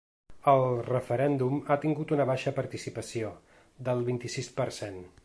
[0.51, 3.33] El referèndum ha tingut una baixa participació,
[3.91, 4.99] del vint-i-sis per cent.